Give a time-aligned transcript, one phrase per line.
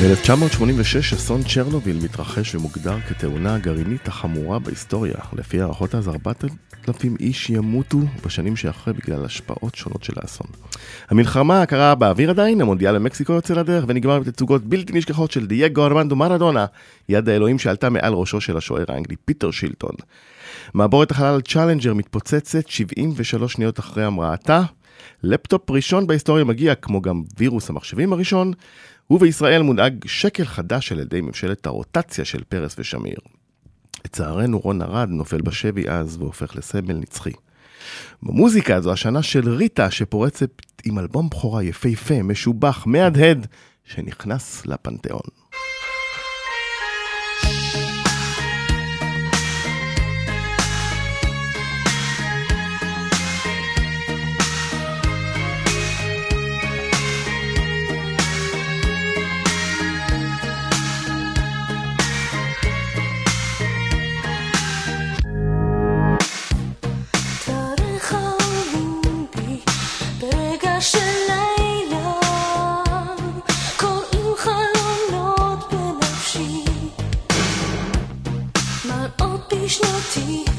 [0.00, 5.14] ב-1986 אסון צ'רנוביל מתרחש ומוגדר כתאונה הגרעינית החמורה בהיסטוריה.
[5.32, 10.46] לפי הערכות אז 4,000 איש ימותו בשנים שאחרי בגלל השפעות שונות של האסון.
[11.08, 16.16] המלחמה הקרה באוויר עדיין, המונדיאל במקסיקו יוצא לדרך ונגמר בתצוגות בלתי נשכחות של דייגו ארמנדו
[16.16, 16.66] מרדונה,
[17.08, 19.94] יד האלוהים שעלתה מעל ראשו של השוער האנגלי פיטר שילטון.
[20.74, 24.62] מעבורת החלל צ'אלנג'ר מתפוצצת 73 שניות אחרי המראתה.
[25.22, 28.52] לפטופ ראשון בהיסטוריה מגיע, כמו גם וירוס המחשבים הראשון,
[29.10, 33.18] ובישראל מונהג שקל חדש על ידי ממשלת הרוטציה של פרס ושמיר.
[34.04, 37.32] לצערנו רון ארד נופל בשבי אז והופך לסמל נצחי.
[38.22, 40.50] במוזיקה זו השנה של ריטה שפורצת
[40.84, 43.46] עם אלבום בכורה יפהפה, משובח, מהדהד,
[43.84, 45.39] שנכנס לפנתיאון.
[80.16, 80.49] empty.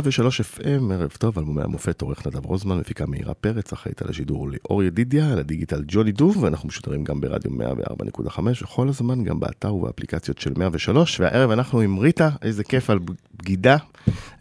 [0.00, 4.50] 103 FM, ערב טוב, אלבומי המופת, עורך נדב רוזמן, מפיקה מאירה פרץ, אחראית על השידור
[4.50, 7.50] ליאור ידידיה, על הדיגיטל ג'ולי דוב, ואנחנו משודרים גם ברדיו
[8.28, 12.98] 104.5, וכל הזמן גם באתר ובאפליקציות של 103, והערב אנחנו עם ריטה, איזה כיף על
[13.34, 13.76] בגידה.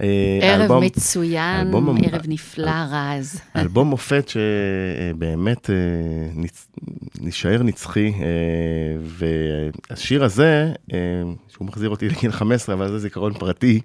[0.01, 3.41] אה, ערב אלבום, מצוין, אלבום, ערב נפלא, רז.
[3.55, 5.75] אלבום מופת שבאמת אה,
[7.21, 8.25] נשאר נצחי, אה,
[9.89, 10.73] והשיר הזה,
[11.47, 13.81] שהוא מחזיר אותי לגיל 15, אבל זה זיכרון פרטי.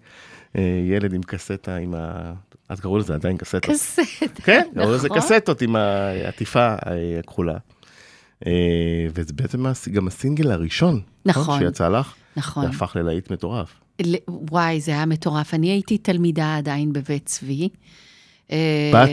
[0.57, 2.33] אה, ילד עם קסטה, עם ה...
[2.69, 3.61] אז קראו לזה עדיין קסטה.
[3.61, 4.03] קסטה,
[4.45, 4.83] כן, נכון.
[4.83, 6.75] קראו לזה קסטות עם העטיפה
[7.19, 7.57] הכחולה.
[8.47, 8.53] אה,
[9.15, 11.59] וזה בעצם גם הסינגל הראשון, נכון, נכון.
[11.59, 12.15] שיצא לך.
[12.37, 12.65] נכון.
[12.65, 13.81] והפך ללהיט מטורף.
[14.29, 15.55] וואי, זה היה מטורף.
[15.55, 17.69] אני הייתי תלמידה עדיין בבית צבי.
[18.51, 19.11] אה, בת?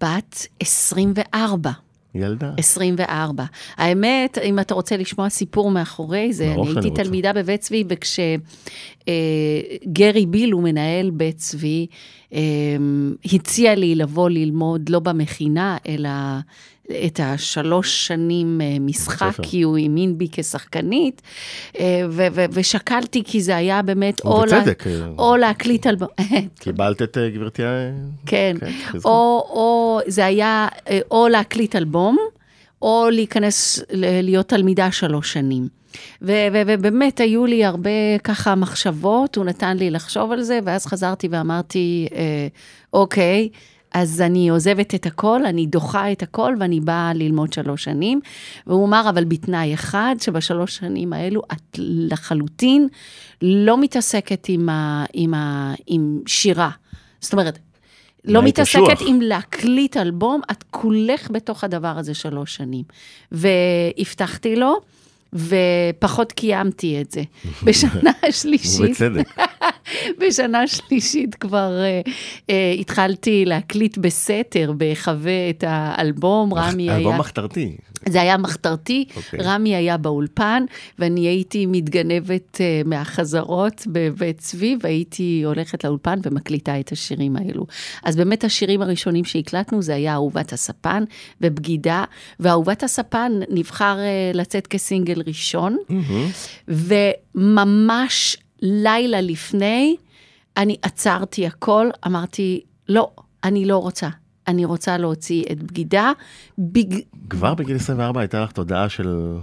[0.00, 1.70] בת 24.
[2.14, 2.52] ילדה.
[2.56, 3.44] 24.
[3.76, 7.02] האמת, אם אתה רוצה לשמוע סיפור מאחורי זה, אני הייתי רוצה.
[7.02, 8.38] תלמידה בבית צבי, וכשגרי
[10.20, 11.86] אה, ביל, הוא מנהל בית צבי,
[12.32, 12.38] אה,
[13.32, 16.10] הציע לי לבוא ללמוד לא במכינה, אלא
[17.06, 21.22] את השלוש שנים אה, משחק, כי הוא האמין בי כשחקנית,
[21.78, 22.02] אה,
[22.52, 24.62] ושקלתי, כי זה היה באמת, או, לה,
[25.18, 25.96] או להקליט על...
[26.60, 27.68] קיבלת את אה, גברתי ה...
[28.26, 30.68] כן, כן או, או זה היה
[31.10, 32.18] או להקליט אלבום,
[32.82, 33.80] או להיכנס,
[34.22, 35.68] להיות תלמידה שלוש שנים.
[36.22, 42.08] ובאמת היו לי הרבה ככה מחשבות, הוא נתן לי לחשוב על זה, ואז חזרתי ואמרתי,
[42.92, 43.48] אוקיי,
[43.94, 48.20] אז אני עוזבת את הכל, אני דוחה את הכל ואני באה ללמוד שלוש שנים.
[48.66, 52.88] והוא אמר, אבל בתנאי אחד, שבשלוש שנים האלו את לחלוטין
[53.42, 56.70] לא מתעסקת עם, ה, עם, ה, עם שירה.
[57.20, 57.58] זאת אומרת,
[58.24, 59.08] לא מתעסקת קשוח.
[59.08, 62.84] עם להקליט אלבום, את כולך בתוך הדבר הזה שלוש שנים.
[63.32, 64.80] והבטחתי לו,
[65.32, 67.22] ופחות קיימתי את זה.
[67.64, 68.80] בשנה השלישית...
[68.80, 69.28] ובצדק.
[70.20, 71.72] בשנה שלישית כבר
[72.04, 76.96] uh, uh, התחלתי להקליט בסתר, בחווה את האלבום, רמי היה...
[76.96, 77.76] אלבום מחתרתי.
[78.08, 79.16] זה היה מחתרתי, okay.
[79.16, 79.40] אוקיי.
[79.42, 80.64] רמי היה באולפן,
[80.98, 87.66] ואני הייתי מתגנבת uh, מהחזרות בבית צבי, והייתי הולכת לאולפן ומקליטה את השירים האלו.
[88.04, 91.04] אז באמת השירים הראשונים שהקלטנו זה היה אהובת הספן
[91.40, 92.04] ובגידה,
[92.40, 96.72] ואהובת הספן נבחר uh, לצאת כסינגל ראשון, mm-hmm.
[97.34, 99.96] וממש לילה לפני,
[100.56, 103.10] אני עצרתי הכל, אמרתי, לא,
[103.44, 104.08] אני לא רוצה.
[104.48, 106.12] אני רוצה להוציא את בגידה.
[106.58, 106.98] בג...
[107.30, 109.38] כבר בגיל 24 הייתה לך תודעה של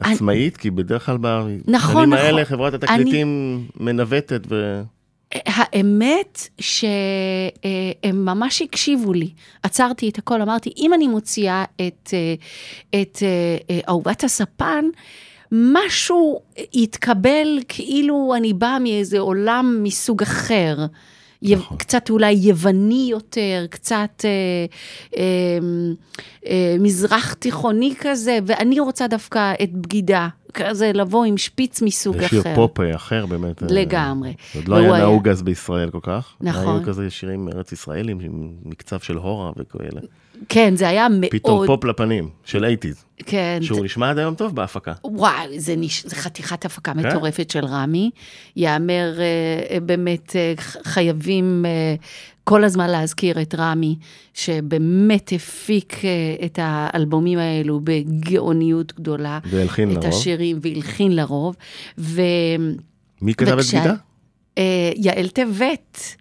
[0.00, 0.54] עצמאית?
[0.54, 0.62] אני...
[0.62, 2.12] כי בדרך כלל בשנים נכון, נכון.
[2.12, 3.84] האלה חברת התקליטים אני...
[3.84, 4.82] מנווטת ו...
[5.46, 9.30] האמת שהם ממש הקשיבו לי.
[9.62, 12.14] עצרתי את הכל, אמרתי, אם אני מוציאה את,
[12.90, 13.22] את
[13.88, 14.84] אהובת הספן,
[15.52, 16.40] משהו
[16.74, 20.86] יתקבל כאילו אני באה מאיזה עולם מסוג אחר.
[21.42, 21.76] נכון.
[21.78, 24.30] קצת אולי יווני יותר, קצת אה,
[25.16, 25.58] אה,
[26.46, 30.28] אה, מזרח תיכוני כזה, ואני רוצה דווקא את בגידה.
[30.56, 32.26] כזה לבוא עם שפיץ מסוג אחר.
[32.26, 33.62] ושיר פופ אחר באמת.
[33.62, 34.34] אה, לגמרי.
[34.54, 36.34] עוד לא היה נהוג אז בישראל כל כך.
[36.40, 36.76] נכון.
[36.76, 40.00] היו כזה שירים ארץ ישראלים עם מקצב של הורה וכאלה.
[40.48, 41.30] כן, זה היה מאוד...
[41.30, 43.04] פתאום פופ לפנים, של eighties.
[43.26, 43.58] כן.
[43.62, 44.92] שהוא נשמע עד היום טוב בהפקה.
[45.04, 46.06] וואי, זה, נש...
[46.06, 47.06] זה חתיכת הפקה כן?
[47.06, 48.10] מטורפת של רמי.
[48.56, 50.52] יאמר, אה, באמת אה,
[50.84, 51.94] חייבים אה,
[52.44, 53.96] כל הזמן להזכיר את רמי,
[54.34, 56.00] שבאמת הפיק
[56.44, 59.38] את האלבומים האלו בגאוניות גדולה.
[59.50, 60.04] והלחין לרוב.
[60.04, 61.56] את השירים, והלחין לרוב.
[61.98, 62.22] ו...
[63.22, 63.94] מי כתב את בגידה?
[64.96, 66.16] יעל טבת.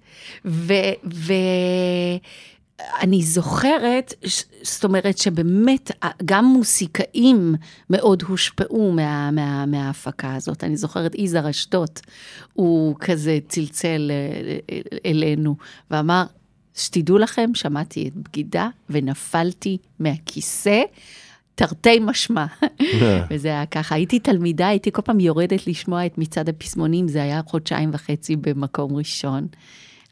[0.46, 0.74] ו...
[1.14, 1.34] ו...
[2.80, 4.14] אני זוכרת,
[4.62, 5.92] זאת אומרת שבאמת
[6.26, 7.56] גם מוסיקאים
[7.90, 10.64] מאוד הושפעו מה, מה, מההפקה הזאת.
[10.64, 12.02] אני זוכרת יזהר אשדות,
[12.54, 15.56] הוא כזה צלצל אה, אלינו
[15.92, 16.24] ואמר,
[16.76, 20.82] שתדעו לכם, שמעתי את בגידה ונפלתי מהכיסא.
[21.56, 22.46] תרתי משמע.
[23.32, 27.42] וזה היה ככה, הייתי תלמידה, הייתי כל פעם יורדת לשמוע את מצעד הפזמונים, זה היה
[27.48, 29.48] חודשיים וחצי במקום ראשון.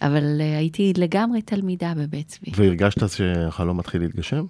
[0.01, 2.51] אבל uh, הייתי לגמרי תלמידה בבית צבי.
[2.55, 4.45] והרגשת שהחלום מתחיל להתגשם?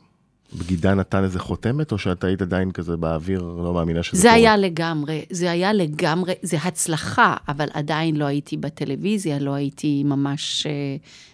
[0.58, 4.32] בגידה נתן איזה חותמת, או שאת היית עדיין כזה באוויר, לא מאמינה שזה זה קורה?
[4.32, 10.04] זה היה לגמרי, זה היה לגמרי, זה הצלחה, אבל עדיין לא הייתי בטלוויזיה, לא הייתי
[10.04, 10.68] ממש...
[10.68, 10.72] אה,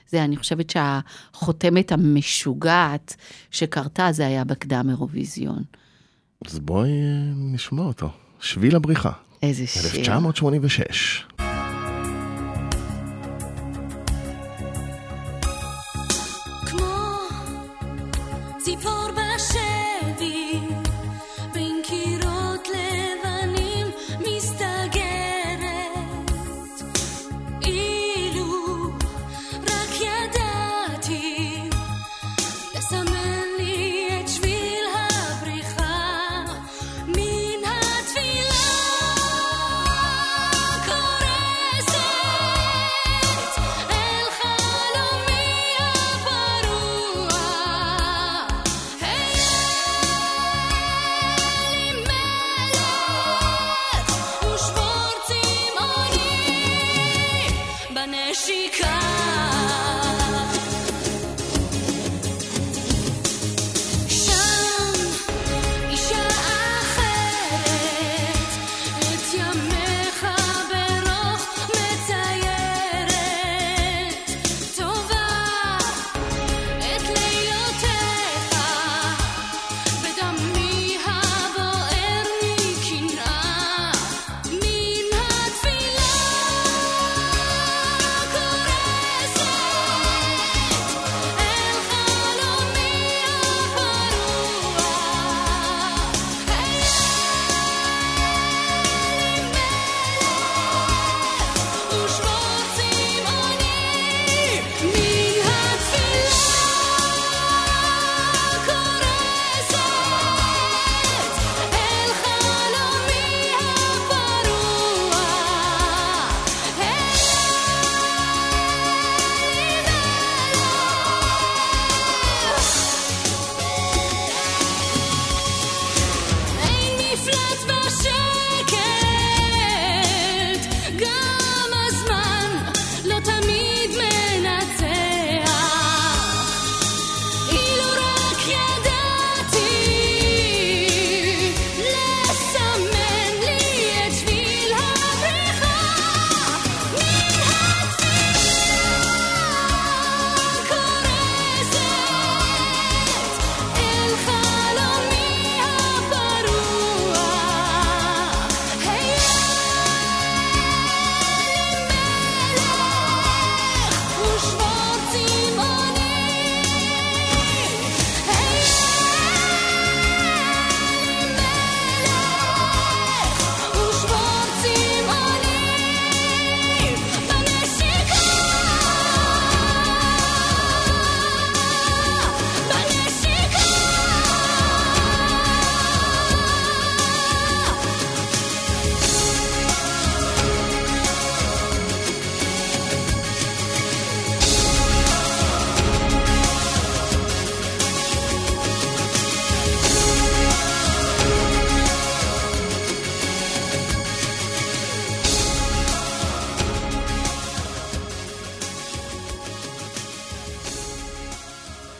[0.09, 3.15] זה, אני חושבת שהחותמת המשוגעת
[3.51, 5.63] שקרתה, זה היה בקדם אירוויזיון.
[6.47, 8.09] אז בואי אה, נשמע אותו.
[8.41, 9.11] שביל הבריחה.
[9.43, 9.81] איזה שיר.
[9.99, 11.23] 1986.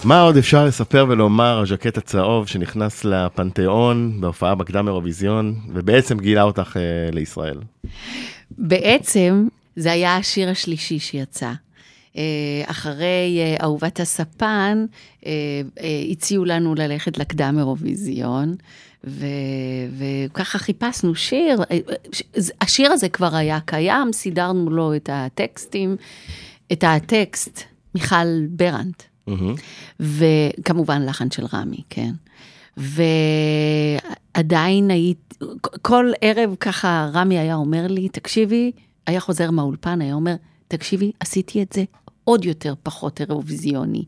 [0.10, 6.78] מה עוד אפשר לספר ולומר, הז'קט הצהוב שנכנס לפנתיאון בהופעה בקדם אירוויזיון, ובעצם גילה אותך
[6.78, 7.58] אה, לישראל?
[8.58, 11.52] בעצם זה היה השיר השלישי שיצא.
[12.18, 12.22] אה,
[12.66, 14.86] אחרי אה, אהובת הספן,
[15.26, 15.32] אה,
[16.12, 18.56] הציעו לנו ללכת לקדם אירוויזיון,
[19.08, 19.26] ו,
[19.98, 21.64] וככה חיפשנו שיר.
[22.62, 25.96] השיר הזה כבר היה קיים, סידרנו לו את הטקסטים,
[26.72, 27.64] את הטקסט,
[27.96, 29.09] מיכל ברנט.
[29.30, 30.00] Mm-hmm.
[30.00, 32.12] וכמובן לחן של רמי, כן.
[34.36, 35.38] ועדיין היית,
[35.82, 38.72] כל ערב ככה רמי היה אומר לי, תקשיבי,
[39.08, 40.36] היה חוזר מהאולפן, היה אומר,
[40.68, 41.84] תקשיבי, עשיתי את זה
[42.24, 44.04] עוד יותר פחות אירוויזיוני.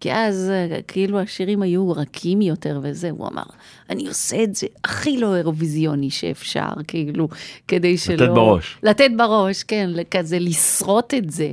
[0.00, 0.52] כי אז
[0.88, 3.42] כאילו השירים היו רכים יותר וזה, הוא אמר,
[3.90, 7.28] אני עושה את זה הכי לא אירוויזיוני שאפשר, כאילו,
[7.68, 8.14] כדי שלא...
[8.14, 8.78] לתת בראש.
[8.82, 11.52] לתת בראש, כן, כזה לשרוט את זה.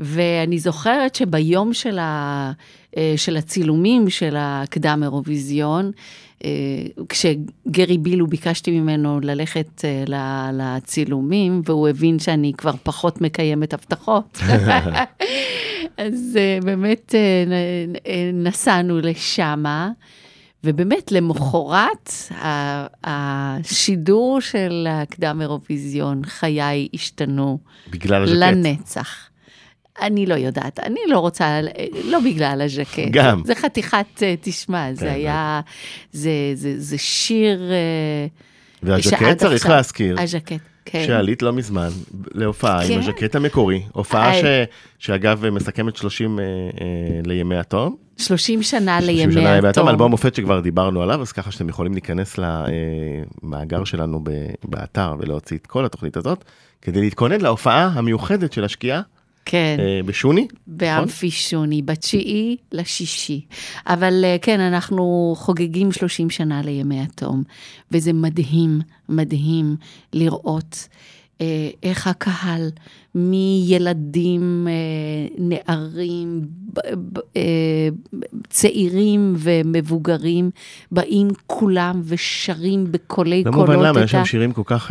[0.00, 2.52] ואני זוכרת שביום של, ה,
[2.96, 5.90] אה, של הצילומים של הקדם אירוויזיון,
[6.44, 6.50] אה,
[7.08, 14.38] כשגרי בילו ביקשתי ממנו ללכת אה, לצילומים, והוא הבין שאני כבר פחות מקיימת הבטחות.
[15.96, 17.14] אז באמת
[18.34, 19.90] נסענו לשמה.
[20.64, 22.12] ובאמת, למחרת,
[23.04, 27.58] השידור של הקדם אירוויזיון, חיי השתנו.
[27.90, 28.36] בגלל הז'קט.
[28.36, 29.27] לנצח.
[30.02, 31.60] אני לא יודעת, אני לא רוצה,
[32.04, 33.08] לא בגלל הז'קט.
[33.10, 33.42] גם.
[33.44, 35.60] זה חתיכת, אה, תשמע, זה היה,
[36.12, 37.70] זה, זה, זה שיר...
[37.70, 38.26] אה,
[38.82, 40.16] והז'קט צריך עכשיו, להזכיר.
[40.20, 40.60] הז'קט.
[40.90, 41.04] כן.
[41.06, 41.88] שעלית לא מזמן
[42.34, 42.92] להופעה כן.
[42.92, 44.42] עם הז'קט המקורי, הופעה I...
[44.42, 44.44] ש,
[44.98, 46.50] שאגב מסכמת 30 אה, אה,
[47.24, 47.96] לימי התום.
[48.16, 49.70] 30 שנה 30 לימי שנה התום.
[49.70, 54.24] התום, אלבום מופת שכבר דיברנו עליו, אז ככה שאתם יכולים להיכנס למאגר שלנו
[54.64, 56.44] באתר ולהוציא את כל התוכנית הזאת,
[56.82, 59.00] כדי להתכונן להופעה המיוחדת של השקיעה.
[59.50, 59.76] כן.
[59.80, 60.46] אה, בשוני?
[60.66, 61.38] באמפי נכון?
[61.38, 63.40] שוני, בתשיעי לשישי.
[63.86, 67.42] אבל אה, כן, אנחנו חוגגים 30 שנה לימי התום,
[67.92, 69.76] וזה מדהים, מדהים
[70.12, 70.88] לראות
[71.40, 72.70] אה, איך הקהל
[73.18, 74.74] מילדים, אה,
[75.38, 76.40] נערים,
[77.36, 77.42] אה,
[78.48, 80.50] צעירים ומבוגרים,
[80.92, 83.68] באים כולם ושרים בקולי קולות.
[83.68, 84.90] לא מובן למה, יש שם שירים כל כך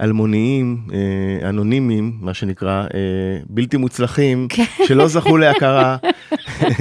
[0.00, 0.86] אלמוניים,
[1.48, 2.86] אנונימיים, מה שנקרא,
[3.48, 4.64] בלתי מוצלחים, כן.
[4.86, 5.96] שלא זכו להכרה,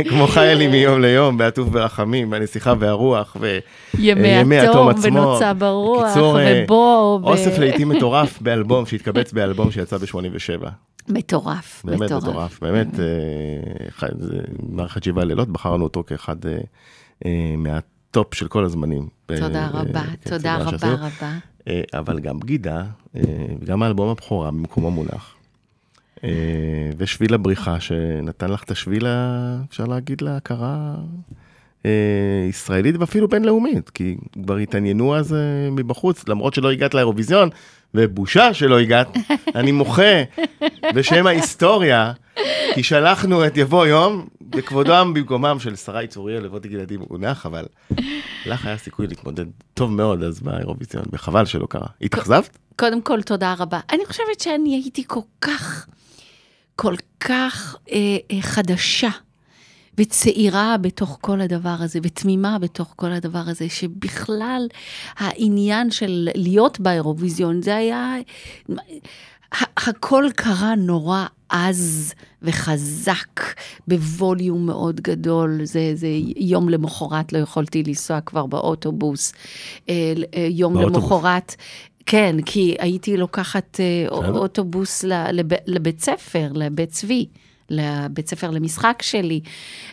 [0.10, 5.20] כמו חיילים מיום ליום, בעטוף ברחמים, בנסיכה והרוח, וימי התום עצמו.
[5.20, 7.20] ונוצה ברוח, ובוא.
[7.24, 9.98] אוסף לעיתים מטורף באלבום, שהתקבץ באלבום שיצא
[10.50, 10.70] ב-87.
[11.10, 12.24] מטורף, באמת מטורף.
[12.24, 14.08] מטורף, באמת, אה,
[14.70, 16.58] מערכת שבעה לילות, בחרנו אותו כאחד אה,
[17.26, 19.08] אה, מהטופ של כל הזמנים.
[19.26, 21.38] תודה רבה, תודה רבה רבה.
[21.94, 22.84] אבל גם בגידה,
[23.62, 25.36] וגם האלבום הבכורה במקום המונח.
[26.98, 29.06] ושביל הבריחה, שנתן לך את השביל,
[29.70, 30.96] אפשר להגיד, להכרה
[32.50, 35.36] ישראלית ואפילו בינלאומית, כי כבר התעניינו אז
[35.72, 37.50] מבחוץ, למרות שלא הגעת לאירוויזיון,
[37.94, 39.18] ובושה שלא הגעת,
[39.56, 40.24] אני מוחה
[40.96, 42.14] בשם ההיסטוריה,
[42.74, 47.66] כי שלחנו את יבוא יום בכבודם במקומם של שרי צוריאל לבוא ילדים מונח, אבל
[48.46, 51.88] לך היה סיכוי להתמודד טוב מאוד אז באירוויזיון, וחבל שלא קרה.
[52.02, 52.58] התאכזבת?
[52.76, 53.80] קודם כל, תודה רבה.
[53.92, 55.88] אני חושבת שאני הייתי כל כך,
[56.76, 57.98] כל כך אה,
[58.32, 59.10] אה, חדשה.
[59.98, 64.68] וצעירה בתוך כל הדבר הזה, ותמימה בתוך כל הדבר הזה, שבכלל
[65.18, 68.16] העניין של להיות באירוויזיון, זה היה...
[69.88, 73.42] הכל קרה נורא עז וחזק,
[73.88, 75.60] בווליום מאוד גדול.
[75.64, 79.34] זה, זה יום למחרת לא יכולתי לנסוע כבר באוטובוס.
[79.90, 80.14] אה,
[80.50, 81.12] יום באוטובוס.
[81.12, 81.56] למחרת...
[82.06, 85.04] כן, כי הייתי לוקחת אה, אוטובוס
[85.68, 87.26] לבית ספר, לבית צבי.
[87.70, 89.40] לבית ספר למשחק שלי.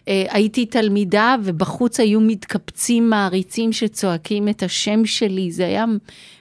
[0.09, 5.85] אה, הייתי תלמידה ובחוץ היו מתקפצים מעריצים שצועקים את השם שלי, זה היה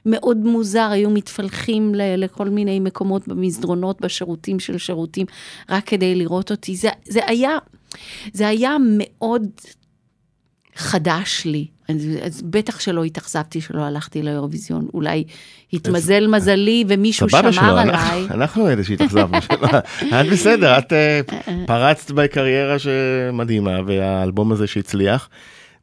[0.05, 5.25] מאוד מוזר, היו מתפלחים לכל מיני מקומות במסדרונות, בשירותים של שירותים,
[5.69, 6.75] רק כדי לראות אותי.
[6.75, 7.57] זה, זה היה,
[8.33, 9.47] זה היה מאוד
[10.81, 11.65] חדש לי.
[12.23, 15.23] אז בטח שלא התאכזבתי שלא הלכתי לאירוויזיון, אולי
[15.73, 18.25] התמזל מזלי ומישהו שמר עליי.
[18.31, 19.37] אנחנו אלה שהתאכזבנו,
[20.21, 21.21] את בסדר, את אה,
[21.67, 25.29] פרצת בקריירה שמדהימה, והאלבום הזה שהצליח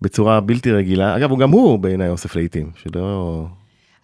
[0.02, 3.46] בצורה בלתי רגילה, אגב, הוא גם הוא בעיניי אוסף לעיתים, שלא...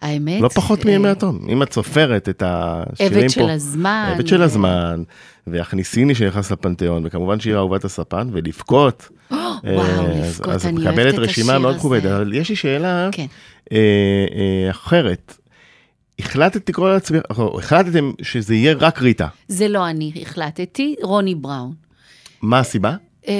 [0.01, 0.41] האמת...
[0.41, 1.39] לא פחות מימי התום.
[1.49, 3.19] אם את סופרת את השירים פה...
[3.19, 4.11] עבד של הזמן.
[4.15, 5.03] עבד של הזמן,
[5.47, 9.09] והכניסיני שנכנס לפנתיאון, וכמובן שיר אהובת הספן, ולבכות.
[9.31, 10.55] וואו, אה, לבכות, אני אוהבת את השיר הזה.
[10.55, 13.25] אז את מקבלת רשימה מאוד כובדת, אבל יש לי שאלה כן.
[13.71, 13.77] אה,
[14.35, 15.37] אה, אחרת.
[16.19, 17.21] החלטת לקרוא לעצמך,
[17.57, 19.27] החלטתם שזה יהיה רק ריטה.
[19.47, 21.73] זה לא אני החלטתי, רוני בראון.
[22.41, 22.95] מה הסיבה?
[23.27, 23.33] אה,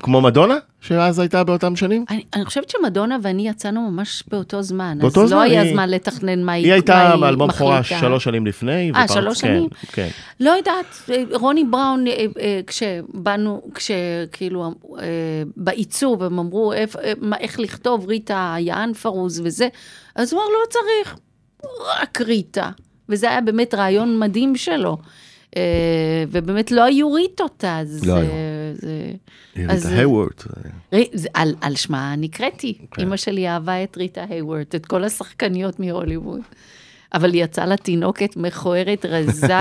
[0.00, 2.04] כמו מדונה, שאז הייתה באותם שנים?
[2.10, 4.98] אני, אני חושבת שמדונה ואני יצאנו ממש באותו זמן.
[5.00, 8.00] באותו אז זמן, לא היה היא- זמן לתכנן מה היא היא הייתה באלבום בכורה מחליטה.
[8.00, 8.92] שלוש שנים לפני.
[8.96, 9.68] אה, שלוש כן, שנים?
[9.92, 10.08] כן.
[10.40, 14.74] לא יודעת, אה, רוני בראון, אה, כשבאנו, כשכאילו,
[15.56, 16.72] בעיצוב, הם אמרו
[17.20, 19.68] מה- איך לכתוב ריטה יען פרוז וזה,
[20.16, 21.16] אז הוא אמר, לא צריך,
[22.02, 22.70] רק ריטה.
[23.08, 24.96] וזה היה באמת רעיון מדהים שלו.
[25.56, 25.62] אה,
[26.30, 28.04] ובאמת לא היו ריטות אז.
[28.06, 28.22] לא אה,
[29.56, 29.68] היו.
[29.68, 30.28] ריטה היוורד.
[31.12, 31.28] זה-
[31.60, 32.78] על, שמה נקראתי.
[32.90, 33.02] כן.
[33.02, 36.40] אימא שלי אהבה את ריטה היוורד, את כל השחקניות מהוליווד.
[37.14, 39.48] אבל יצאה לה תינוקת מכוערת, רזה,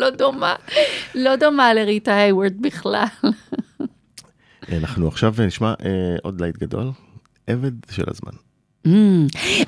[0.00, 0.54] לא דומה,
[1.14, 3.04] לא דומה לריטה היוורד בכלל.
[4.72, 5.90] אנחנו עכשיו נשמע אה,
[6.22, 6.90] עוד להיט גדול,
[7.46, 8.32] עבד של הזמן.
[8.86, 8.90] Mm,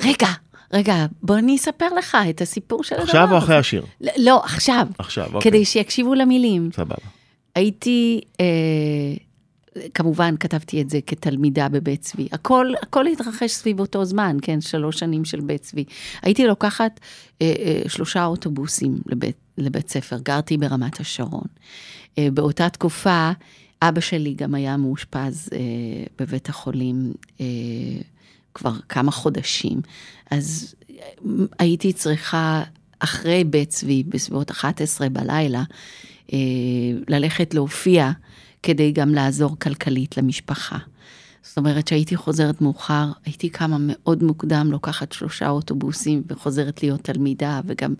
[0.04, 0.28] רגע,
[0.72, 3.04] רגע, בוא אני אספר לך את הסיפור של הדבר.
[3.04, 3.84] עכשיו או אחרי השיר?
[4.00, 4.86] לא, לא, עכשיו.
[4.98, 5.50] עכשיו, אוקיי.
[5.50, 6.70] כדי שיקשיבו למילים.
[6.72, 6.94] סבבה.
[7.54, 8.46] הייתי, אה,
[9.94, 12.28] כמובן כתבתי את זה כתלמידה בבית צבי.
[12.32, 15.84] הכל, הכל התרחש סביב אותו זמן, כן, שלוש שנים של בית צבי.
[16.22, 17.00] הייתי לוקחת
[17.42, 21.46] אה, אה, שלושה אוטובוסים לבית, לבית ספר, גרתי ברמת השרון.
[22.18, 23.30] אה, באותה תקופה,
[23.82, 25.58] אבא שלי גם היה מאושפז אה,
[26.18, 27.46] בבית החולים אה,
[28.58, 29.80] כבר כמה חודשים.
[30.30, 30.74] אז
[31.58, 32.62] הייתי צריכה,
[32.98, 35.62] אחרי בית צבי, בסביבות 11 בלילה,
[36.32, 36.38] אה,
[37.08, 38.10] ללכת להופיע
[38.62, 40.78] כדי גם לעזור כלכלית למשפחה.
[41.42, 47.60] זאת אומרת שהייתי חוזרת מאוחר, הייתי קמה מאוד מוקדם, לוקחת שלושה אוטובוסים וחוזרת להיות תלמידה,
[47.66, 47.94] וגם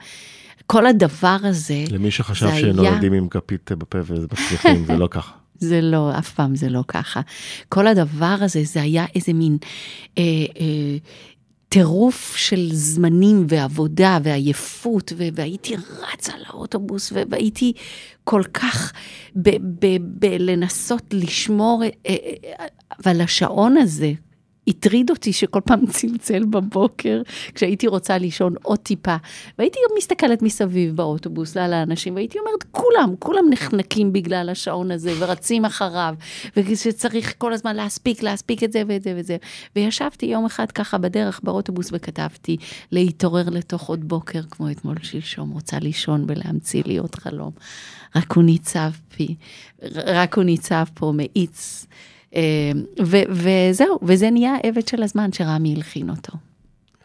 [0.67, 5.33] כל הדבר הזה, למי שחשב זה היה- שנולדים עם כפית בפה ומצליחים, זה לא ככה.
[5.59, 7.21] זה לא, אף פעם זה לא ככה.
[7.69, 9.59] כל הדבר הזה, זה היה איזה מין
[10.19, 10.23] אה,
[10.61, 10.97] אה,
[11.69, 15.77] טירוף של זמנים ועבודה ועייפות, והייתי
[16.13, 17.73] רצה לאוטובוס, והייתי
[18.25, 18.93] כל כך
[20.01, 22.67] בלנסות לשמור, אה, אה,
[23.05, 24.13] אבל השעון הזה,
[24.69, 27.23] הטריד אותי שכל פעם צלצל בבוקר,
[27.55, 29.17] כשהייתי רוצה לישון עוד טיפה.
[29.59, 35.65] והייתי מסתכלת מסביב באוטובוס על האנשים, והייתי אומרת, כולם, כולם נחנקים בגלל השעון הזה, ורצים
[35.65, 36.15] אחריו,
[36.57, 39.37] ושצריך כל הזמן להספיק, להספיק את זה ואת זה ואת זה.
[39.77, 42.57] וישבתי יום אחד ככה בדרך באוטובוס וכתבתי,
[42.93, 47.51] להתעורר לתוך עוד בוקר, כמו אתמול שלשום, רוצה לישון ולהמציא לי עוד חלום.
[48.17, 49.35] רק הוא ניצב פי,
[49.95, 51.87] רק הוא ניצב פה, מאיץ.
[52.35, 52.41] אה,
[53.07, 56.33] ו- וזהו, וזה נהיה עבד של הזמן שרמי הלחין אותו.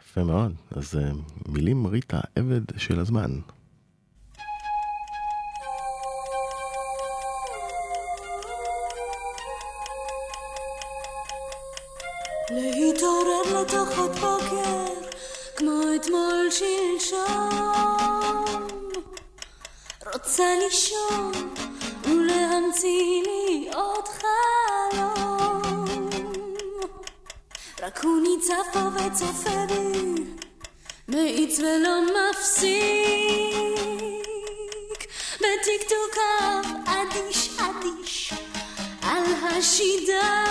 [0.01, 0.53] יפה מאוד.
[0.71, 1.12] אז אה,
[1.47, 3.31] מילים ריטה, עבד של הזמן.
[12.51, 14.86] להתעורר לתוך עוד בוקר,
[15.57, 17.63] כמו אתמול שלשום.
[20.13, 21.31] רוצה לישון
[22.05, 23.22] ולהמציא
[28.43, 30.23] ניצב פה וצופה בי,
[31.08, 32.01] מאיץ ולא
[32.32, 32.63] מפסיק.
[35.36, 38.34] בטיקטוקיו אדיש אדיש
[39.01, 40.45] על השידה.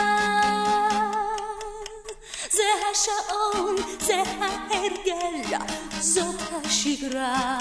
[2.51, 5.57] זה השעון, זה ההרגל,
[6.01, 7.59] זאת השגרה.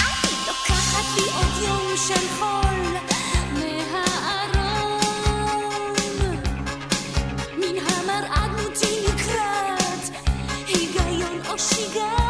[0.00, 2.91] אני לוקחת לי עוד יום של חול
[11.82, 12.21] היגיון או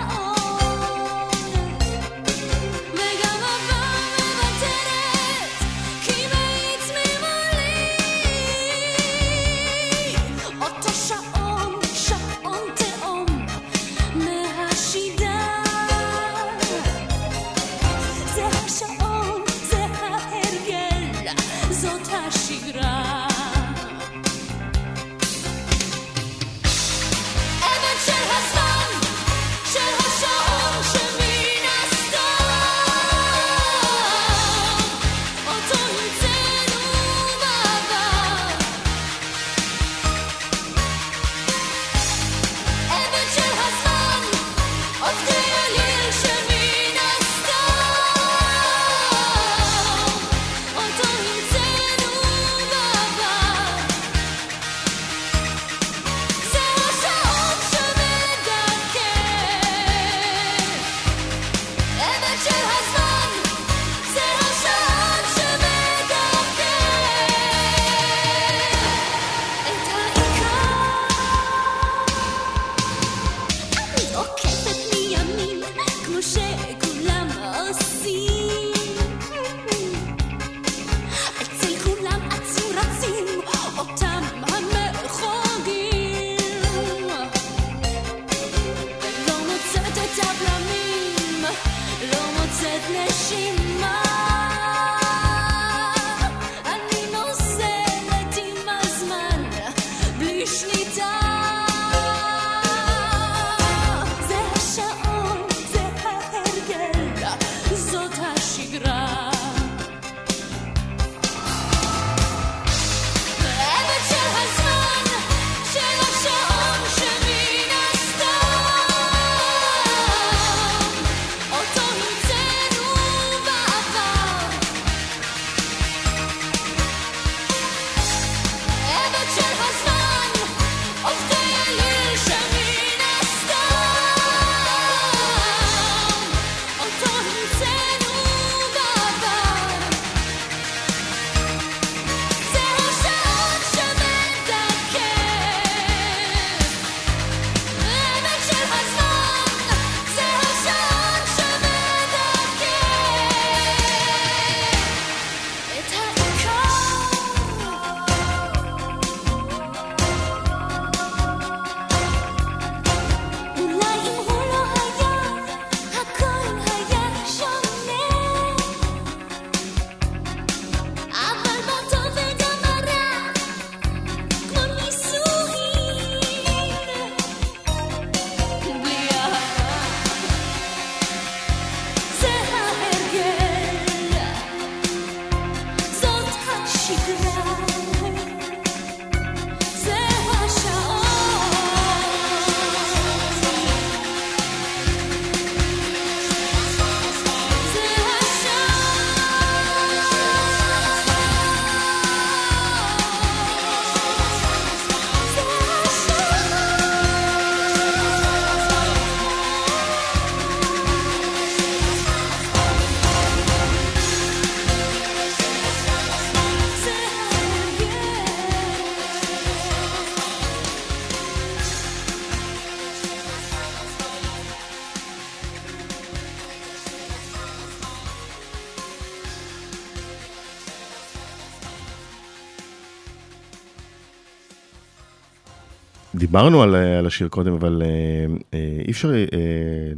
[236.32, 239.24] דיברנו על, על השיר קודם, אבל אה, אה, אי אפשר אה,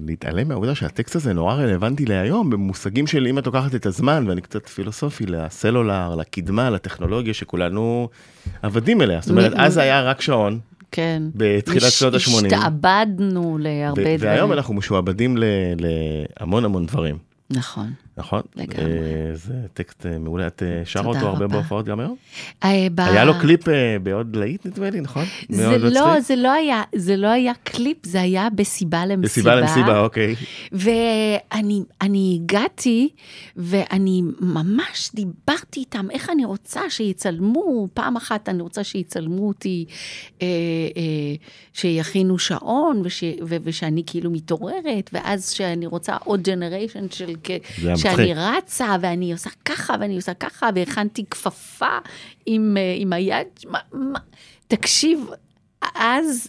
[0.07, 4.41] להתעלם מהעובדה שהטקסט הזה נורא רלוונטי להיום, במושגים של אם את לוקחת את הזמן, ואני
[4.41, 8.09] קצת פילוסופי, לסלולר, לקדמה, לטכנולוגיה שכולנו
[8.63, 9.21] עבדים אליה.
[9.21, 10.59] זאת אומרת, אז היה רק שעון.
[10.91, 11.23] כן.
[11.35, 12.19] בתחילת שנות ה-80.
[12.21, 14.19] השתעבדנו להרבה דברים.
[14.21, 15.37] והיום אנחנו משועבדים
[15.79, 17.19] להמון המון דברים.
[17.51, 17.93] נכון.
[18.17, 18.43] נכון?
[18.59, 18.65] אה,
[19.33, 21.47] זה טקסט אה, מעולה, את אה, שרה אותו הרבה רבה.
[21.47, 22.17] בהופעות גם היום?
[22.63, 23.61] היה לו קליפ
[24.03, 25.25] בעוד להיט נדמה לי, נכון?
[25.49, 26.21] זה לא.
[26.21, 29.23] זה לא היה, זה לא היה קליפ, זה היה בסיבה למסיבה.
[29.23, 30.35] בסיבה למסיבה, אוקיי.
[30.73, 33.09] ואני אני הגעתי,
[33.57, 39.85] ואני ממש דיברתי איתם, איך אני רוצה שיצלמו, פעם אחת אני רוצה שיצלמו אותי,
[41.73, 43.03] שיכינו שעון,
[43.65, 47.35] ושאני כאילו מתעוררת, ואז שאני רוצה עוד generation של,
[48.13, 48.35] שאני.
[48.35, 51.99] רצה, ואני עושה ככה, ואני עושה ככה, והכנתי כפפה
[52.47, 54.19] עם, אה, עם היד, מה, מה,
[54.69, 55.27] תקשיב,
[55.95, 56.49] אז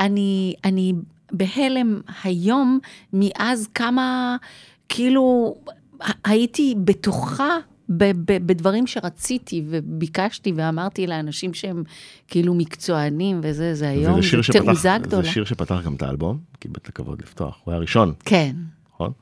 [0.00, 0.92] אני, אני
[1.32, 2.78] בהלם היום,
[3.12, 4.36] מאז כמה,
[4.88, 5.54] כאילו,
[6.24, 7.56] הייתי בטוחה
[7.88, 11.82] בדברים שרציתי וביקשתי ואמרתי לאנשים שהם
[12.28, 15.22] כאילו מקצוענים וזה, זה היום, זו תעוזה גדולה.
[15.22, 18.56] זה שיר שפתח גם את האלבום, קיבל את הכבוד לפתוח, הוא היה הראשון, כן,
[18.96, 19.12] נכון?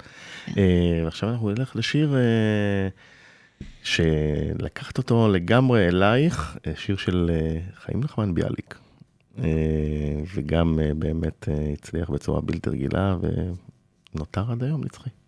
[0.57, 2.89] אה, ועכשיו אנחנו נלך לשיר אה,
[3.83, 7.31] שלקחת אותו לגמרי אלייך, אה, שיר של
[7.75, 8.79] חיים נחמן ביאליק.
[10.35, 13.17] וגם באמת הצליח בצורה בלתי רגילה
[14.15, 15.11] ונותר עד היום נצחי.
[15.11, 15.24] ♪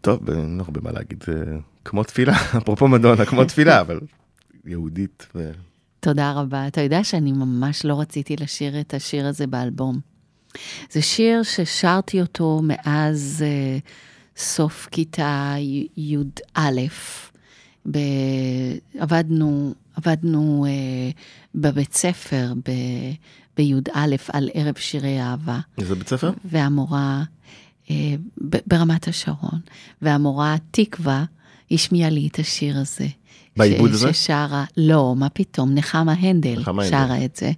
[0.00, 1.44] טוב, אין הרבה מה להגיד, זה
[1.84, 4.00] כמו תפילה, אפרופו מדונה, כמו תפילה, אבל
[4.64, 5.26] יהודית.
[5.34, 5.50] ו...
[6.00, 6.66] תודה רבה.
[6.66, 10.00] אתה יודע שאני ממש לא רציתי לשיר את השיר הזה באלבום.
[10.90, 13.78] זה שיר ששרתי אותו מאז אה,
[14.36, 15.54] סוף כיתה
[15.96, 16.80] י"א.
[17.90, 17.98] ב...
[18.98, 21.10] עבדנו, עבדנו אה,
[21.54, 22.70] בבית ספר ב...
[23.56, 25.60] בי"א על ערב שירי אהבה.
[25.78, 26.32] איזה בית ספר?
[26.44, 27.24] והמורה אה,
[28.66, 29.60] ברמת השרון,
[30.02, 31.24] והמורה תקווה
[31.70, 33.06] השמיעה לי את השיר הזה.
[33.56, 34.12] בעיבוד הזה?
[34.12, 36.96] ששרה, לא, מה פתאום, נחמה הנדל נחמה הנדל.
[36.96, 37.52] שרה את זה.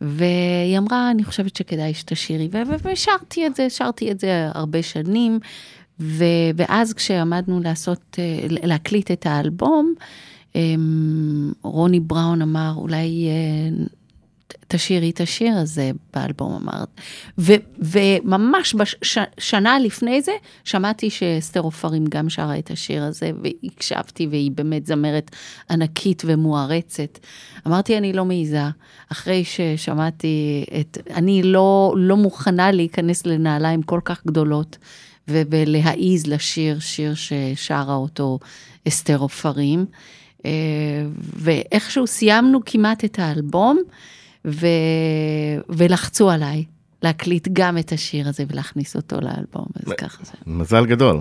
[0.00, 5.38] והיא אמרה, אני חושבת שכדאי שתשירי, ו- ושרתי את זה, שרתי את זה הרבה שנים,
[6.00, 6.24] ו-
[6.56, 9.94] ואז כשעמדנו לעשות, אה, להקליט את האלבום,
[10.54, 13.84] אמ, רוני בראון אמר, אולי אה,
[14.68, 16.88] תשאירי את השיר הזה באלבום, אמרת.
[17.38, 20.32] ו- וממש בשנה לפני זה,
[20.64, 25.30] שמעתי שאסתר עופרים גם שרה את השיר הזה, והקשבתי, והיא באמת זמרת
[25.70, 27.18] ענקית ומוערצת.
[27.66, 28.62] אמרתי, אני לא מעיזה.
[29.12, 30.98] אחרי ששמעתי את...
[31.10, 34.78] אני לא, לא מוכנה להיכנס לנעליים כל כך גדולות,
[35.28, 38.38] ולהעיז לשיר שיר ששרה אותו
[38.88, 39.86] אסתר עופרים.
[40.44, 40.50] אה,
[41.36, 43.78] ואיכשהו סיימנו כמעט את האלבום,
[44.46, 44.66] ו...
[45.68, 46.64] ולחצו עליי
[47.02, 50.32] להקליט גם את השיר הזה ולהכניס אותו לאלבום, אז ככה זה.
[50.46, 51.20] מזל גדול.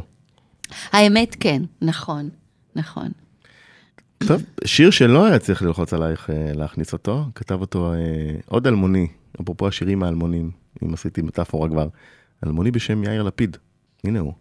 [0.92, 2.30] האמת, כן, נכון,
[2.76, 3.08] נכון.
[4.28, 8.00] טוב, שיר שלא היה צריך ללחוץ עלייך אה, להכניס אותו, כתב אותו אה,
[8.46, 9.08] עוד אלמוני,
[9.42, 10.52] אפרופו השירים האלמונים,
[10.84, 11.88] אם עשיתי מטאפורה כבר,
[12.46, 13.58] אלמוני בשם יאיר לפיד,
[14.04, 14.34] הנה הוא.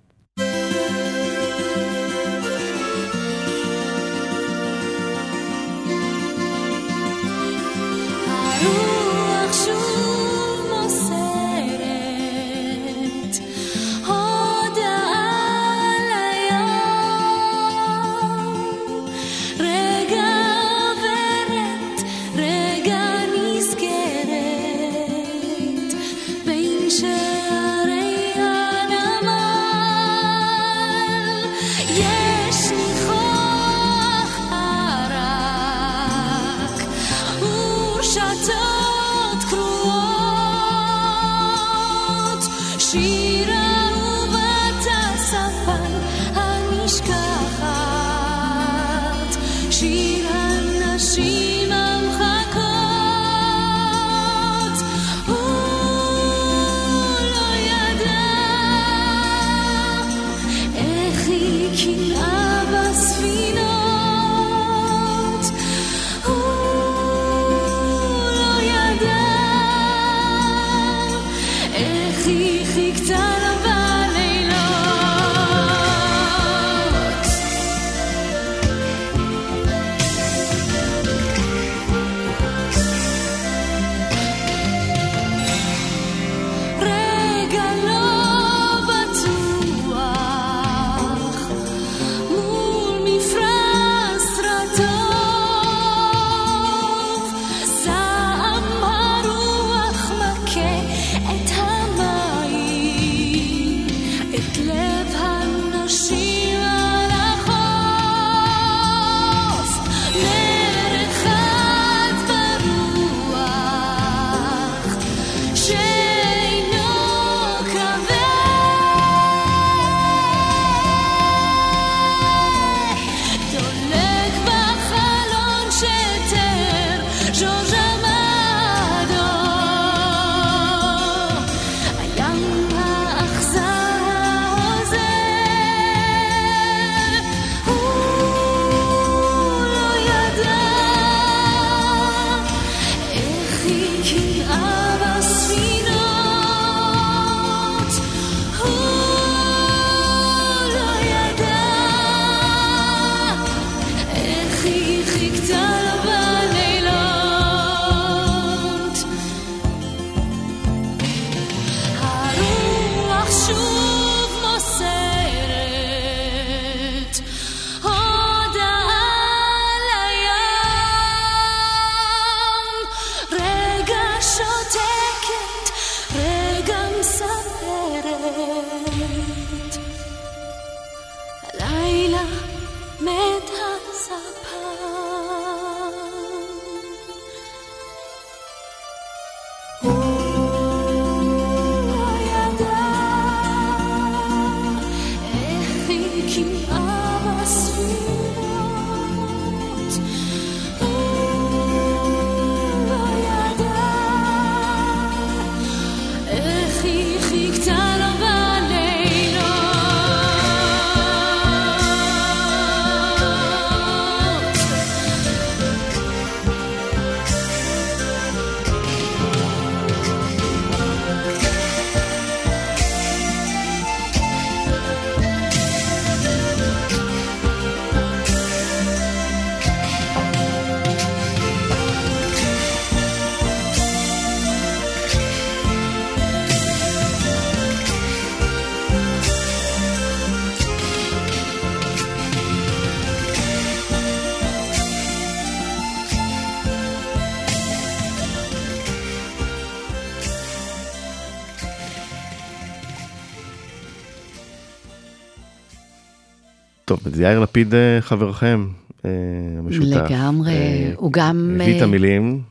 [257.16, 258.66] אז יאיר לפיד אה, חברכם
[259.04, 259.10] אה,
[259.58, 259.86] המשותף.
[259.86, 261.58] לגמרי, אה, הוא גם...
[261.60, 262.42] הביא את המילים.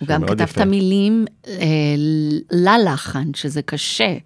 [0.00, 0.46] הוא גם כתב.
[0.52, 1.24] את המילים
[2.50, 4.16] ללחן, שזה קשה.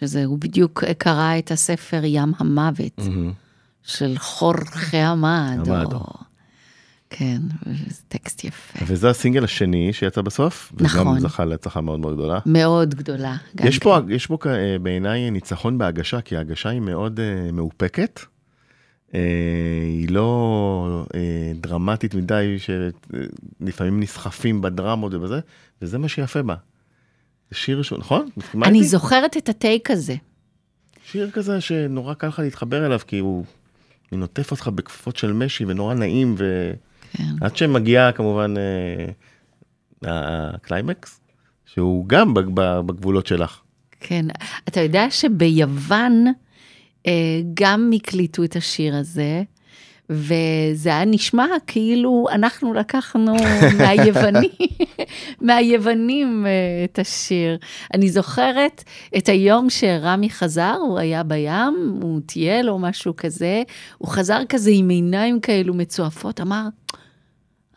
[0.00, 3.00] שזה, הוא בדיוק קרא את הספר ים המוות.
[3.82, 5.74] של חורכה המדו.
[5.74, 6.00] המדו.
[7.10, 7.40] כן,
[7.88, 8.78] זה טקסט יפה.
[8.86, 11.20] וזה הסינגל השני שיצא בסוף, וגם נכון.
[11.20, 12.38] זכה להצלחה מאוד מאוד גדולה.
[12.46, 13.36] מאוד גדולה.
[13.64, 13.84] יש כן.
[13.84, 18.20] פה, יש פה אה, בעיניי ניצחון בהגשה, כי ההגשה היא מאוד אה, מאופקת.
[19.14, 19.20] אה,
[19.86, 21.20] היא לא אה,
[21.54, 25.40] דרמטית מדי, שלפעמים נסחפים בדרמות ובזה,
[25.82, 26.54] וזה מה שיפה בה.
[27.50, 28.28] זה שיר שהוא, נכון?
[28.62, 28.84] אני?
[28.84, 30.14] זוכרת את הטייק הזה.
[31.06, 33.44] שיר כזה שנורא קל לך להתחבר אליו, כי הוא
[34.12, 36.36] עוטף אותך בכפפות של משי ונורא נעים,
[37.12, 37.24] כן.
[37.40, 39.08] ועד שמגיע כמובן אה,
[40.54, 41.20] הקליימקס,
[41.66, 43.60] שהוא גם בג- בג- בגבולות שלך.
[44.00, 44.26] כן,
[44.68, 46.24] אתה יודע שביוון
[47.54, 49.42] גם הקליטו את השיר הזה,
[50.10, 53.36] וזה היה נשמע כאילו אנחנו לקחנו
[53.78, 54.50] מהיוונים,
[55.40, 57.58] מהיוונים אה, את השיר.
[57.94, 58.84] אני זוכרת
[59.16, 63.62] את היום שרמי חזר, הוא היה בים, הוא טייל או משהו כזה,
[63.98, 66.62] הוא חזר כזה עם עיניים כאלו מצועפות, אמר,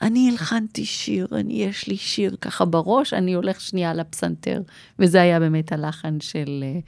[0.02, 4.62] אני הלחנתי שיר, אני, יש לי שיר ככה בראש, אני הולך שנייה לפסנתר.
[5.00, 6.80] וזה היה באמת הלחן של אה,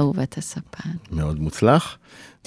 [0.00, 0.90] אהובת הספן.
[1.10, 1.98] מאוד מוצלח.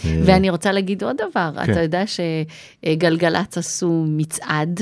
[0.03, 1.71] ואני רוצה להגיד עוד דבר, כן.
[1.71, 4.81] אתה יודע שגלגלצ עשו מצעד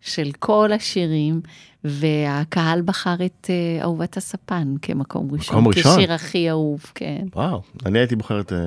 [0.00, 1.40] של כל השירים,
[1.84, 5.56] והקהל בחר את אה, אהובת הספן כמקום ראשון.
[5.56, 5.96] מקום ראשון?
[5.96, 7.26] כשיר הכי אהוב, כן.
[7.34, 8.58] וואו, אני הייתי בוחר את אה,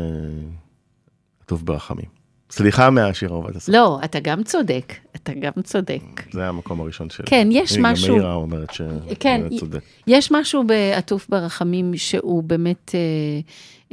[1.44, 2.17] הטוב ברחמים.
[2.52, 3.76] סליחה מהשיר אהובת הסוף.
[3.76, 6.02] לא, אתה גם צודק, אתה גם צודק.
[6.32, 7.26] זה המקום הראשון שלי.
[7.26, 8.82] כן, יש הנה, משהו- גם מאירה אומרת ש...
[9.20, 9.80] כן, זה צודק.
[10.08, 13.00] יש משהו בעטוף ברחמים שהוא באמת, אה,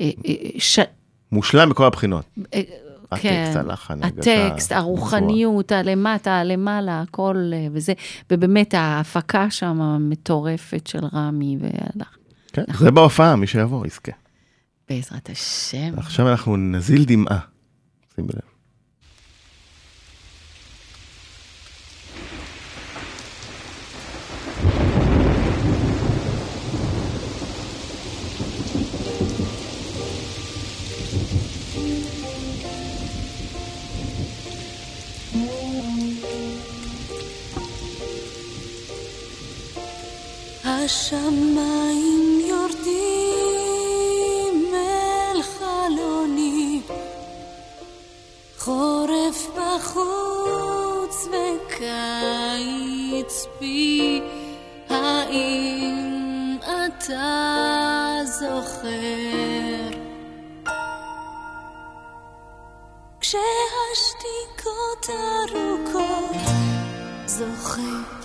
[0.05, 0.79] אה, אה, ש...
[1.33, 2.25] מושלם מכל הבחינות.
[2.55, 2.61] אה,
[3.13, 7.93] הטקסט, הלחן, ההגשה, הטקסט, הרוחניות, הלמטה, הלמעלה, הכל אה, וזה,
[8.31, 12.17] ובאמת ההפקה שם המטורפת של רמי והלך.
[12.53, 14.13] כן, זה בהופעה, מי שיבוא יזכה.
[14.89, 15.93] בעזרת השם.
[15.97, 17.39] עכשיו אנחנו נזיל דמעה.
[18.19, 18.55] em breve.
[40.67, 42.14] A chamar
[48.65, 51.87] חורף בחוץ וקיץ
[53.61, 54.21] בי,
[54.91, 59.99] האם אתה זוכר?
[63.21, 66.37] כשהשתיקות ארוכות
[67.27, 68.24] זוכר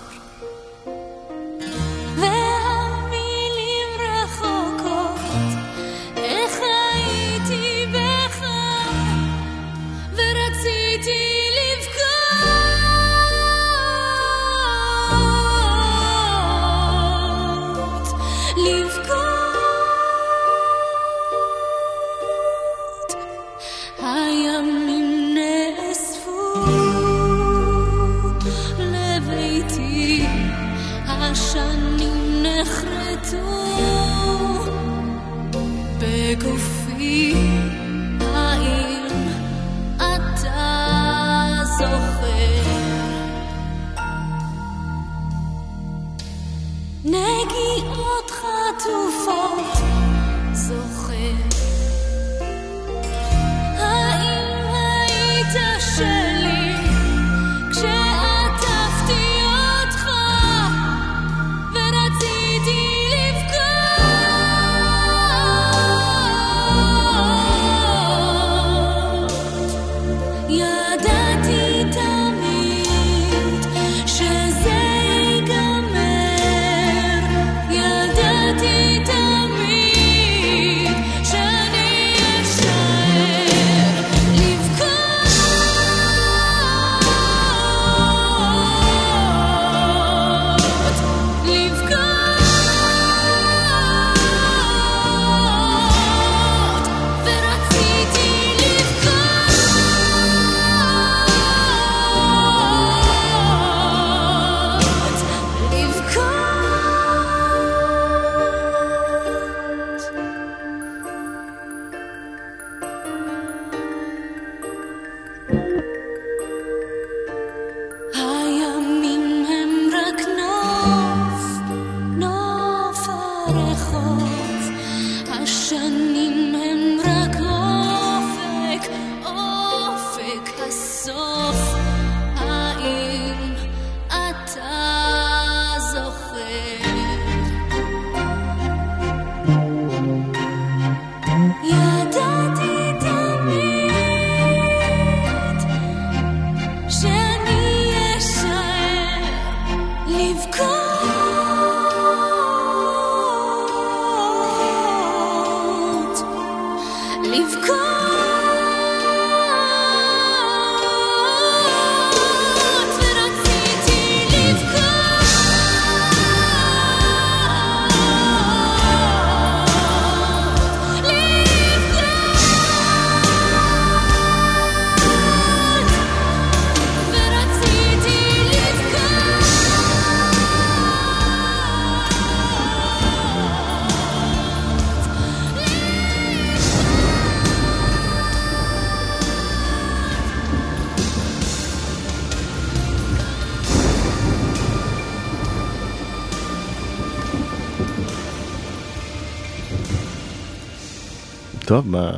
[201.69, 202.11] טוב, מה...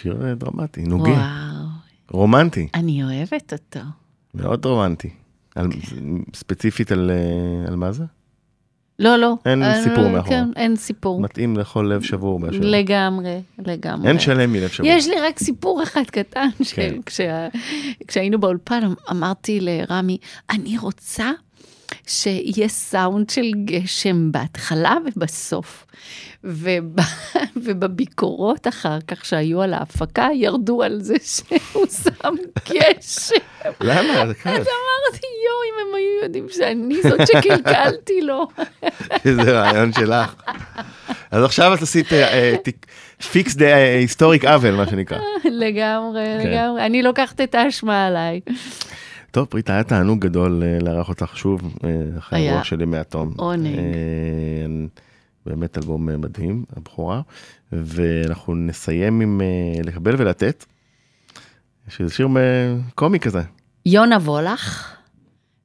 [0.00, 1.66] שיר דרמטי, נוגה, וואו,
[2.10, 3.80] רומנטי, אני אוהבת אותו.
[4.34, 5.10] מאוד רומנטי.
[5.54, 5.68] על-
[6.36, 8.04] ספציפית על אה, על מה זה?
[8.98, 9.34] לא, לא.
[9.46, 10.22] אין אה, סיפור מאחורה.
[10.28, 11.20] כן, אין סיפור.
[11.20, 12.58] מתאים לכל לב שבור באשר.
[12.62, 14.08] לגמרי, לגמרי.
[14.08, 14.90] אין שלם מלב שבור.
[14.90, 16.94] יש לי רק סיפור אחד קטן, כן.
[18.04, 20.18] שכשהיינו באולפן אמ- אמרתי לרמי,
[20.50, 21.30] אני רוצה
[22.08, 25.86] שיהיה סאונד של גשם בהתחלה ובסוף.
[26.44, 26.96] וב...
[27.64, 32.34] ובביקורות אחר כך שהיו על ההפקה, ירדו על זה שהוא שם
[32.68, 33.34] גשם.
[33.80, 34.22] למה?
[34.22, 38.48] אז אמרתי, יואו, אם הם היו יודעים שאני זאת שקלקלתי לו.
[39.24, 40.34] איזה רעיון שלך.
[41.30, 42.06] אז עכשיו את עשית
[43.32, 45.18] fix the historic עוול, מה שנקרא.
[45.44, 46.48] לגמרי, כן.
[46.48, 46.86] לגמרי.
[46.86, 48.40] אני לוקחת את האשמה עליי.
[49.38, 52.52] טוב, ריטה, היה תענוג גדול אה, לארח אותך שוב, אה, אחרי היה.
[52.52, 53.32] הרוח שלי מהתום.
[53.36, 53.66] עונג.
[53.66, 54.86] אה,
[55.46, 57.20] באמת אלבום מדהים, הבכורה.
[57.72, 59.40] ואנחנו נסיים עם
[59.84, 60.64] לקבל ולתת,
[61.88, 63.42] שזה שיר אה, קומי כזה,
[63.86, 64.94] יונה וולך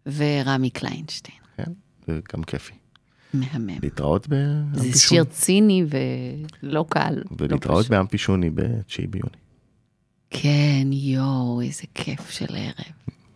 [0.05, 1.37] ורמי קליינשטיין.
[1.57, 1.71] כן?
[2.07, 2.73] וגם כיפי.
[3.33, 3.77] מהמם.
[3.83, 4.93] להתראות באמפי זה שוני.
[4.93, 5.85] שיר ציני
[6.63, 7.15] ולא קל.
[7.15, 7.89] לא ולהתראות.
[7.89, 9.37] באמפי שוני ב-9 ביוני.
[10.29, 12.93] כן, יואו, איזה כיף של ערב.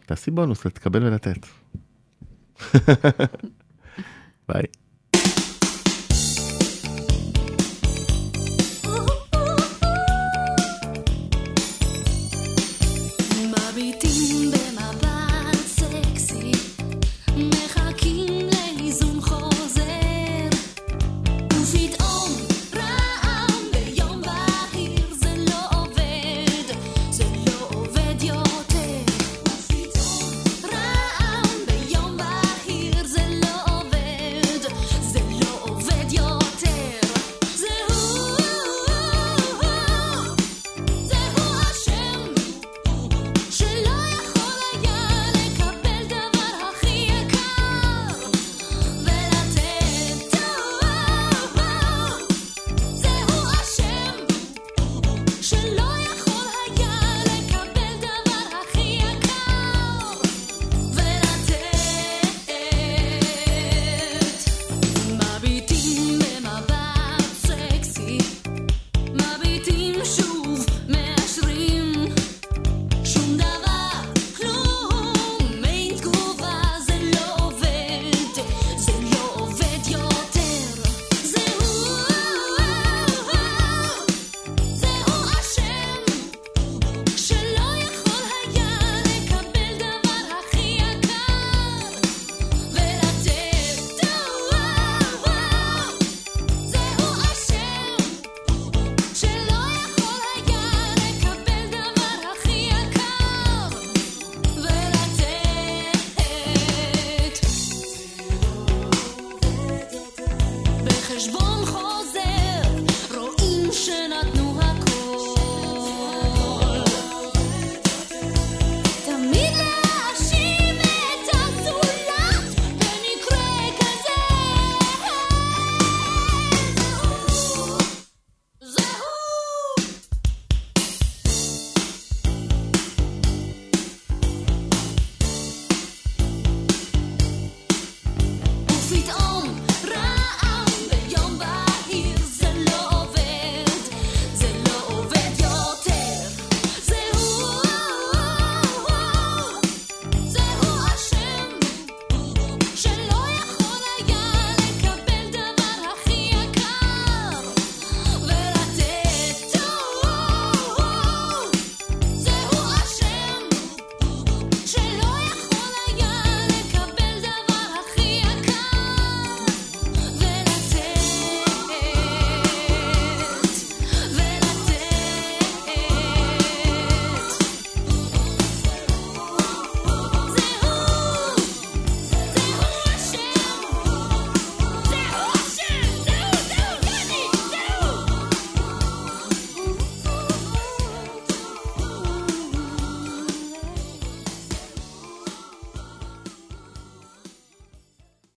[0.08, 1.46] תעשי בונוס, לתקבל ולתת.
[4.50, 4.64] ביי.